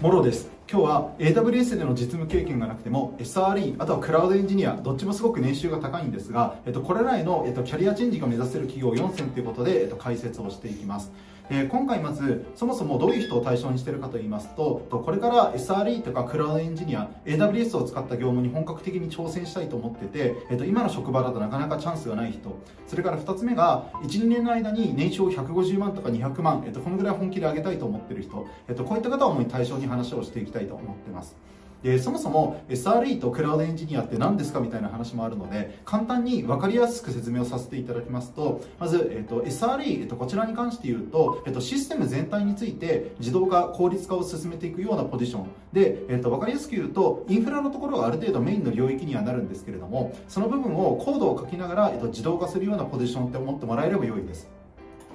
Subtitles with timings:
[0.00, 0.48] モロです。
[0.66, 11.12] 今日は AWS での実務経験がなくても SRE あとはクラウドエンジニアどっちもすごく年収が高いんですが、えっと、これらへの、えっと、キャリアチェンジが目指せる企業4選ということで、えっと、解説をしていきます。
[11.50, 22.56] え今回まずそもそもどういう人を対象にしているかと言いますとこれから SRE とかクラウドエンジニア AWS を使った業務に本格的に挑戦したいと思ってて、えっと、今の職場だとなかなかチャンスがない人。
[22.86, 31.36] それから2つ目が12年の間に年商150万とか200万、えっと、このぐらい本気で上げたいと思っている人、えっと、こういった方を主に対象に話をしていきたいと思ってます。
[31.82, 45.48] でそもそも SRE とクラウドエンジニアって何ですかみたいな話もあるので簡単に分かりやすく説明をさせていただきますとまず、えっと、SRE、えっと、こちらに関して言うと、えっと、システム全体について自動化効率化を進めていくようなポジション。
[45.72, 54.59] で、えっと、分かりやすく言うとインフラのところがある程度メインの領域にはなるんですけれどもその部分をコードを書きながら、えっと、自動化するようなポジションって思ってもらえれば良いです。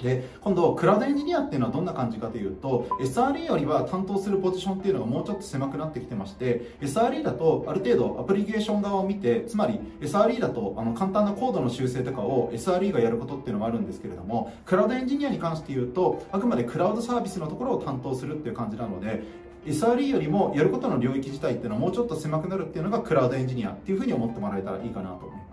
[0.02, 19.24] で今度クラウドエンジニアっていうのはどんな感じかというと SRE よりは担当するポジションっていうのがもうちょっと狭くなってきてまして SRE だとある程度アプリケーション側を見てつまり SRE だとあの簡単なコードの修正とかを SRE がやることっていうのもあるんですけれどもクラウドエンジニアに関して言うとあくまでクラウドサービスのところを担当するっていう感じなので
[19.66, 25.45] SRE よりもやることの領域自体っていうのはもうちょっと狭くなるっていうのがクラウドエンジニアっていうふうに思ってもらえたらいいかなと思います。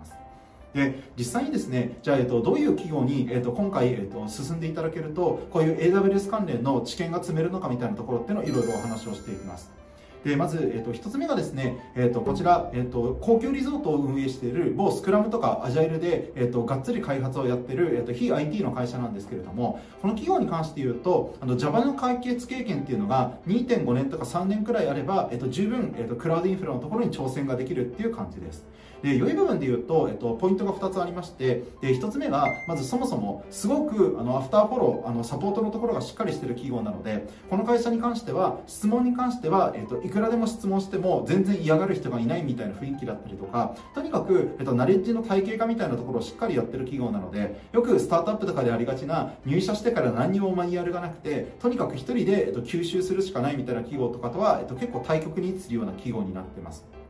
[0.73, 9.83] で実際にですねじゃあ、えっと、どういう企業に、えっと、今回、えっと、進んでいただけるとこういう AWS 関連の知見が積めるのかみたいなところっていうのをいろいろお話をしていきます。
[10.23, 28.65] でまず、えーと、1つ目がですね、えーと、こちら、えーと、高級リゾートを運営している某スクラムとかアジャイルで、えー、とがっつり開発をやっている、えー、と非 IT の会社なんですけれどもこの企業に関して言うとあの Java の解決経験っていうのが2.5年とか3年くらいあれば、えー、と十分、えー、とクラウドインフラのところに挑戦ができるっていう感じです。
[29.03, 57.02] で良い部分で言うと、えっと、ポイントが2つありましてで1つ目がまずそもそもすごくあのアフターフォローあのサポートのところがしっかりしている企業なのでこの会社に関しては質問に関しては、えっと、いくらでも質問しても全然嫌がる人がいないみたいな雰囲気だったりとかとにかく、えっと、ナレッジの体系化みたいなところをしっかりやってる企業なのでよくスタートアップとかでありがちな入社してから何にもマニュアルがなくてとにかく1人で、えっと、吸収するしかないみたいな企業とかとは、えっと、結構対極に位置するような企業になってます。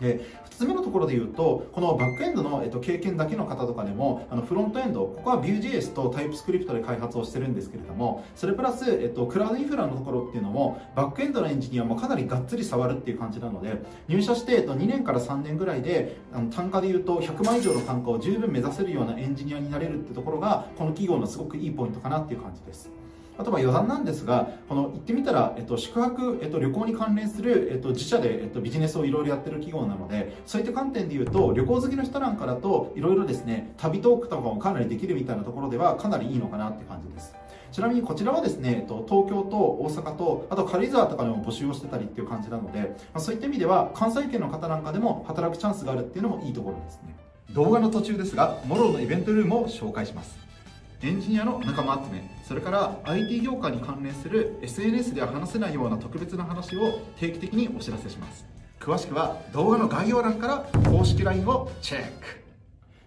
[0.00, 23.03] で2つ目のところで言うとこのバックエンドの、えっと、経験だけの方とかでもあのフロントエンドここは Vue.js と TypeScript で開発をしてるんですけれどもそれプラス、えっと、クラウドインフラのところっていうのもバックエンドのエンジニアもかなりがっつり触るっていう感じなので入社して、えっと、2年から3年ぐらいであの単価で言うと100万以上の単価を十分目指せるようなエンジニアになれるってところがこの企業のすごくいいポイントかなっていう感じです。
[23.36, 37.34] あとは余談なんですが、この行ってみたら、えっと、宿泊、えっと、旅行に関連する、えっと、自社で、えっと、ビジネスをいろいろやってる企業なので、そういった観点で言うと、旅行好きの人なんかだと、いろいろですね、旅トークとかもかなりできるみたいなところでは、かなりいいのかなって感じです。
[37.72, 47.16] ちなみにこちらはですね、東京と大阪と、あと軽井沢とかでも募集をしてたりっていう感じなので、ま、そういった意味では、関西圏の方なんかでも働くチャンスがあるっていうのもいいところですね。
[47.50, 50.38] 動画の途中ですが、モローのイベントルームを紹介します。
[51.02, 58.44] エンジニアの仲間集めそれから IT 業界に関連する SNS では話せないような特別な話を定期的にお知らせします。
[58.80, 60.58] 詳しくは動画の概要欄から
[60.90, 62.43] 公式 LINE をチェック。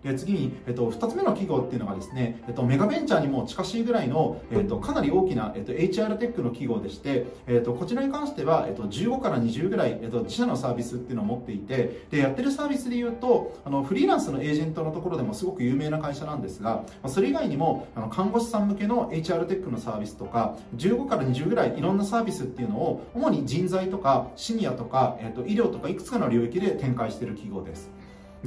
[0.03, 27.97] で次に、えっと、2つ目の企業っていうのがですね、えっと、メガベンチャーにも近しいぐらいの、えっと、かなり大きな、えっと、HR テックの企業でして、えっと、こちらに関しては、えっと、15から20ぐらい、えっと、自社のサービスっていうのを持っていてでやってるサービスでいうとあのフリーランスのエージェントのところでもすごく有名な会社なんですがそれ以外にもあの看護師さん向けの HR テックのサービスとか15から20ぐらいいろんなサービスっていうのを主に人材とかシニアとか、えっと、医療とかいくつかの領域で展開している企業です。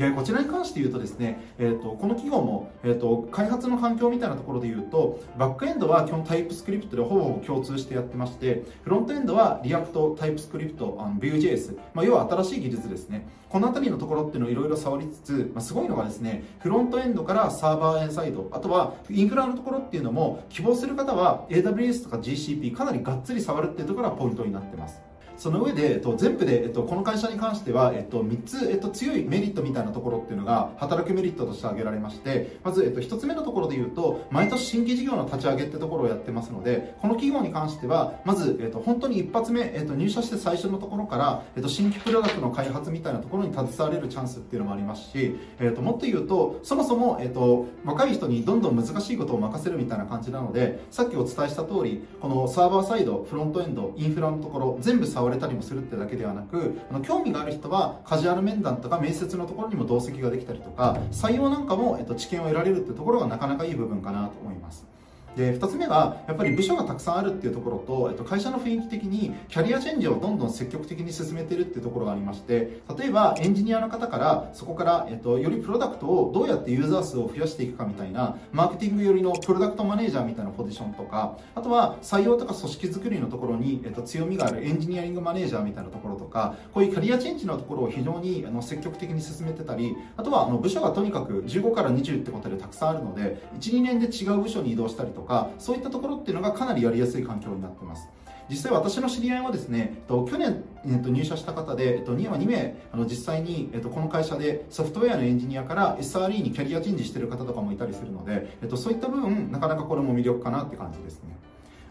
[0.00, 13.28] でこちらに関して言うとですね、えーと、この企業も、えーと、開発の環境みたいなところで言うとバックエンドは基本 TypeScript でほぼ共通してやってましてフロントエンドはリアクトタイプスクリプト Vue.js、まあ、要は新しい技術ですね。
[13.50, 25.09] この辺りのところっていうのをいろいろ触りつつ、まあ、すごいのがですねフロントエンドからサーバーエンサイドあとはインフラのところっていうのも希望する方は AWS とか GCP かなりがっつり触るっていうところがポイントになってます。
[25.41, 64.90] その上で、えっと、全部で、えっと、この会社に関しては、えっと、3つ、えっと、強いメリットみたいなところっていうのが働くメリットとして挙げられましてまず、えっと、1つ目のところで言うと毎年新規事業の立ち上げってところをやってますのでこの企業に関してはまず、えっと、本当に一発目、えっと、入社して最初のところから、えっと、新規プロダクトの開発みたいなところに携われるチャンスっていうのもありますし、えっと、もっと言うとそもそも、えっと、若い人にどんどん難しいことを任せるみたいな感じなのでさっきお伝えした通りこのサーバーサイドフロントエンドインフラのところ全部触れたりもするってだけではなくあの興味がある人はカジュアル面談とか面接のところにも同席ができたりとか採用なんかも、えっと、知見を得られるっていうところがなかなかいい部分かなと思います
[65.36, 98.09] で2つ目がやっぱり部署がたくさんあるっていうところと、えっと、会社の雰囲気的にキャリアチェンジをどんどん積極的に進めてるっていうところがありまして例えばエンジニアの方からそこから、えっと、よりプロダクトをどうやってユーザー数を増やしていくかみたいなマーケティング寄りのプロダクトマネージャーみたいなポジションとかあとは採用とか組織づくりのところに、えっと、強みがあるエンジニアリングマネージャーみたいなところとかこういうキャリアチェンジのところを非常にあの積極的に進めてたりあとはあの部署がとにかく15から20ってことでたくさんあるので12年で違う部署に移動したりとかとかそういったところっていうのがかなりやりやすい環境になってます。
[98.49, 111.37] 実際私の知り合いはですね、去年、えっと、入社した方で、えっと、2, 2名あの実際に、えっと、この会社でソフトウェアのエンジニアから SRE にキャリアチェンジしてる方とかもいたりするので、えっと、そういった部分なかなかこれも魅力かなって感じですね。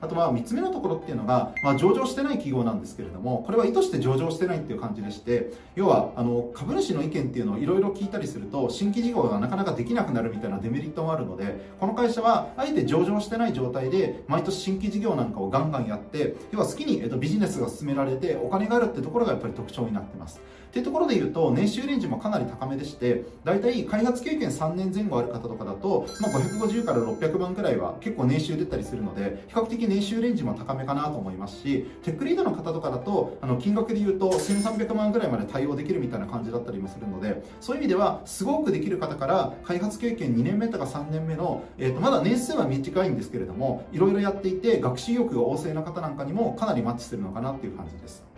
[0.01, 20.41] あとは3つ目のところっていうのが、まあ、上場してない企業なんですけれどもこれは意図して上場してないっていう感じでして要はあの株主の意見っていうのをいろいろ聞いたりすると新規事業がなかなかできなくなるみたいなデメリットもあるのでこの会社はあえて上場してない状態で毎年新規事業なんかをガンガンやって要は好きに、えっと、ビジネスが進められてお金があるってところがやっぱり特徴になってます。
[20.69, 48.28] っていうところで言うと年収レンジもかなり高めでして大体開発経験3年前後ある方とかだと、まあ、550から600万くらいは結構年収出たりするので比較的年収レンジも高めかなと思いますしテックリードの方とかだとあの金額で言うと1300万くらいまで対応できるみたいな感じだったりもするのでそういう意味ではすごくできる方から開発経験2年目とか3年目の、えー、とまだ年数は短いんですけれどもいろいろやっていて学習意欲が旺盛な方なんかにもかなりマッチするのかなっていう感じです。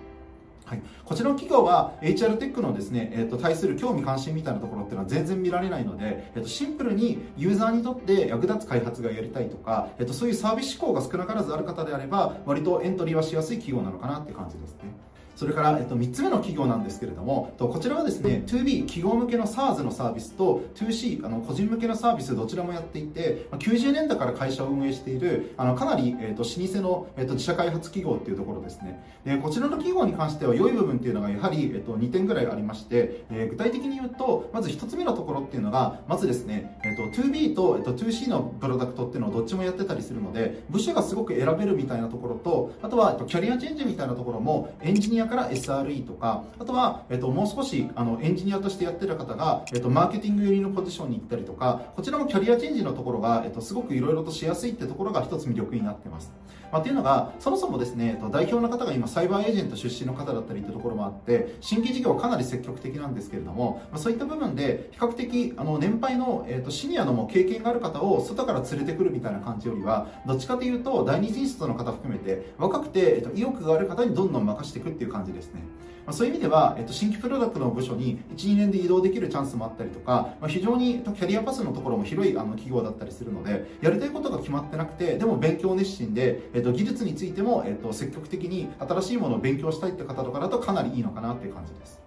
[0.72, 14.96] はい、こちらの企業は HR テックのですね、えー、と対する興味関心みたいなところっていうのは全然見られないので、えー、とシンプルにユーザーにとって役立つ開発がやりたいとか、えー、とそういうサービス志向が少なからずある方であれば割とエントリーはしやすい企業なのかなって感じですね。
[15.36, 29.04] それから、えっと、3つ目の企業なんですけれども、こちらはですね、2B 企業向けの SARS のサービスと 2C あの個人向けのサービスどちらもやっていて、90年代から会社を運営しているあのかなり、えっと、老舗の、えっと、自社開発企業っていうところですね。
[29.26, 56.32] でこちらの企業に関しては良い部分っていうのがやはり、えっと、2点ぐらいありまして、えー、具体的に言うと、まず1つ目のところっていうのが、まずですね、えっと、2B と、えっと、2C のプロダクトっていうのをどっちもやってたりするので、部署がすごく選べるみたいなところと、あとは、えっと、キャリアチェンジみたいなところもエンジニアアから SRE とかあとは、えっと、もう少しあのエンジニアとしてやってる方が、えっと、マーケティング寄りのポジションに行ったりとかこちらもキャリアチェンジのところが、えっと、すごくいろいろとしやすいってところが一つ魅力になってます、
[56.72, 75.62] まあ、っていうのがそもそもですね、えっと、代表の方が今サイバーエージェント出身の方だったりってところもあって新規事業かなり積極的なんですけれども、まあ、そういった部分で比較的あの年配の、えっと、シニアのも経験がある方を外から連れてくるみたいな感じよりはどっちかというと第二進出の方含めて若くて、えっと、意欲がある方にどんどん任していくっていう感じですね。
[76.06, 92.02] まあ、そういう意味では、えっと、新規プロダクトの部署に12年で移動できるチャンスもあったりとか、まあ、非常にキャリアパスのところも広いあの企業だったりするのでやりたいことが決まってなくてでも勉強熱心で、えっと、技術についても、えっと、積極的に新しいものを勉強したいって方とかだとかなりいいのかなっていう感じです。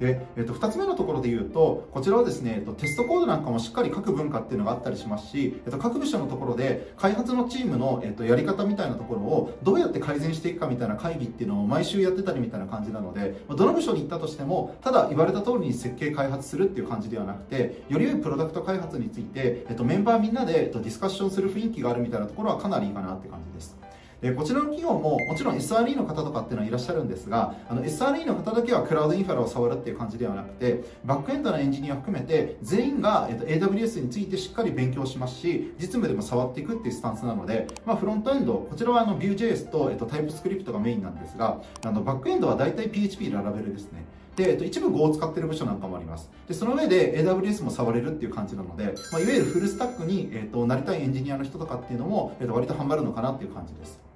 [0.00, 23.78] で、えっと、2つ目のところで言うと、こちらはですね、えっと、テストコードなんかもしっかり書く文化っていうのがあったりしますし、えっと、各部署のところで開発のチームの、えっと、やり方みたいなところをどうやって改善していくかみたいな会議っていうのを毎週やってたりみたいな感じなので、どの部署に行ったとしても、ただ言われた通りに設計開発するっていう感じではなくて、より良いプロダクト開発について、えっと、メンバーみんなで、えっと、ディスカッションする雰囲気があるみたいなところはかなりいいかなって感じです。
[24.20, 44.04] でこちらの企業ももちろん SRE の方とかっていうのはいらっしゃるんですがあの SRE の方だけはクラウドインフラを触るっていう感じではなくてバックエンドのエンジニアを含めて全員が、えっと、AWS についてしっかり勉強しますし実務でも触っていくっていうスタンスなので、まあ、フロントエンドこちらはあの Vue.js と、えっと、TypeScript がメインなんですがあのバックエンドは大体 PHP ララベルですね
[44.38, 46.30] で、えっと、一部 Go を使ってる部署なんかもあります。
[46.46, 54.07] で、その上で AWS も触れるっていう感じなので、まあ、いわゆるフルスタックに、えっと、なりたいエンジニアの人とかっていうのも、えっと、割とハマるのかなっていう感じです。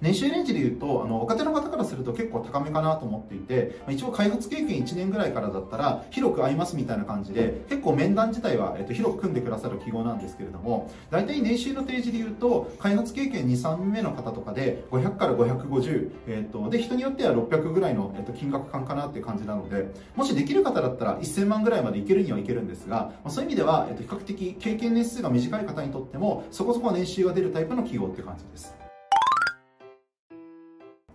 [0.00, 28.85] 年収レンジでいうとあの若手の方からすると結構高めかなと思っていて、まあ、一応開発経験1年ぐらいからだったら広く合いますみたいな感じで結構面談自体は、えっと、広く組んでくださる記号なんですけれども大体年収の提示でいうと開発経験23目の方とかで500から550、えっと、で人によっては600ぐらいの、えっと、金額感かなっていう感じなのでもしできる方だったら1000万ぐらいまでいけるにはいけるんですが、まあ、そういう意味では、えっと、比較的経験年数が短い方にとってもそこそこ年収が出るタイプの企業って感じです。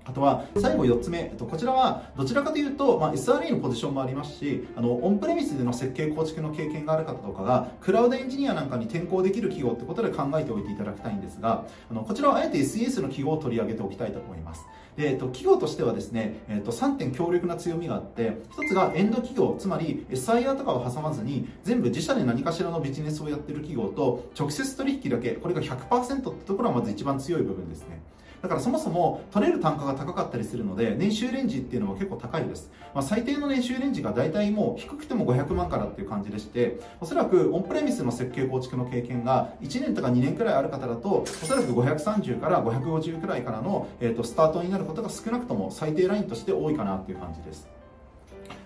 [0.05, 14.65] あとは最後4つ目、こちらはどちらかというと、まあ、SRE のポジションもありますしあのオンプレミスでの設計構築の経験がある方とかがクラウドエンジニアなんかに転向できる企業ってことで考えておいていただきたいんですがあのこちらはあえて SES の企業を取り上げておきたいと思います
[14.97, 28.01] で、えっと、企業としてはですね、えっと、3点強力な強みがあって、1つがエンド企業、つまり SIR とかを挟まずに、全部自社で何かしらのビジネスをやってる企業と、直接取引だけ、これが100%ってところはまず一番強い部分ですね。
[28.41, 32.71] だからそもそも取れる単価が高かったりするので、年収レンジっていうのは結構高いです。
[32.93, 47.80] まあ、最低の年収レンジが大体もう低くても500万からっていう感じでして、おそらくオンプレミスの設計構築の経験が1年とか2年くらいある方だと、おそらく530から550くらいからの、えー、とスタートになることが少なくとも最低ラインとして多いかなっていう感じです。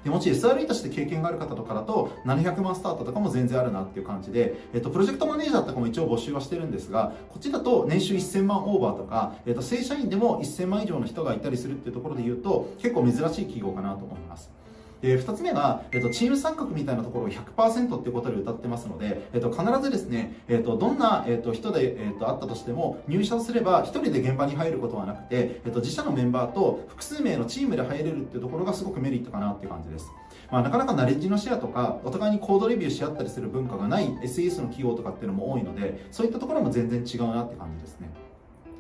[0.05, 14.51] でもし SRE として経験がある方とかだと700万スタートとかも全然あるなっていう感じで、えっと、プロジェクトマネージャーとかも一応募集はしてるんですがこっちだと年収1000万オーバーとか、えっと、正社員でも1000万以上の人がいたりするっていうところで言うと結構珍しい企業かなと思います。
[15.05, 30.11] で2つ目が、えっと、チーム参画みたいなところを100%っていうことで歌ってますので、えっと、必ずですね、えっと、どんな、えっと、人で、えっと、あったとしても入社すれば1人で現場に入ることはなくて、えっと、自社のメンバーと複数名のチームで入れるっていうところがすごくメリットかなっていう感じです。
[30.51, 38.09] まあ、なかなかナレッジのシェアとかお互いにコードレビューし合ったりする文化がない SES の企業とかっていうのも多いのでそういったところも全然違うなって感じですね。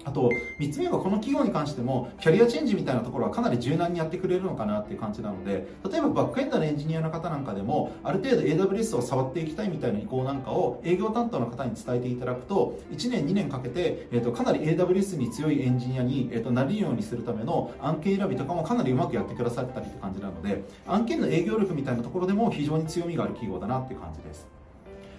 [0.05, 24.54] あと、3つ目がこの企業に関しても、キャリアチェンジみたいなところはかなり柔軟にやってくれるのかなっていう感じなので、例えばバックエンドのエンジニアの方なんかでも、ある程度 AWS を触っていきたいみたいな意向なんかを営業担当の方に伝えていただくと、1年、2年かけて、えー、とかなり AWS に強いエンジニアに、えー、となれるようにするための案件選びとかもかなりうまくやってくださったりって感じなので、案件の営業力みたいなところでも非常に強みがある企業だなっていう感じです。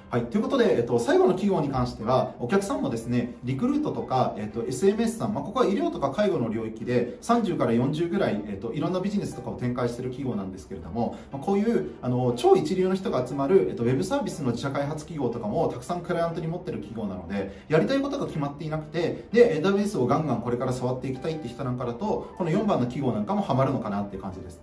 [0.09, 24.61] はい、ということで、えっと、最後の企業に関しては、お客さんもですね、リクルートとか、えっと、SMS さん、まあ、ここは医療とか介護の領域で30から40ぐらい、えっと、いろんなビジネスとかを展開している企業なんですけれども、まあ、こういうあの超一流の人が集まる、えっと、ウェブサービスの自社開発企業とかもたくさんクライアントに持ってる企業なので、やりたいことが決まっていなくて、で、AWS をガンガンこれから触っていきたいって人なんかだと、この4番の企業なんかもハマるのかなっていう感じです。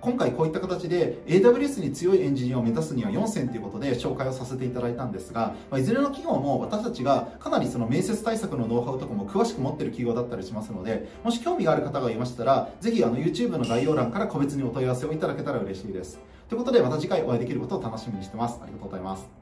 [0.00, 16.18] 今回こういった形で AWS に強いエンジニアを目指すには4選ということで紹介をさせていただいたんですが、まあ、いずれの企業も私たちがかなりその面接対策のノウハウとかも詳しく持ってる企業だったりしますのでもし興味がある方がいましたらぜひあの YouTube の概要欄から個別にお問い合わせをいただけたら嬉しいです。
[16.48, 18.58] ということでまた次回お会いできることを楽しみにしてます。
[18.62, 19.37] ありがとうございます。